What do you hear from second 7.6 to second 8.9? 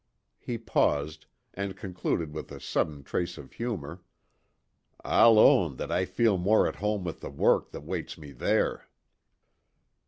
that waits me there."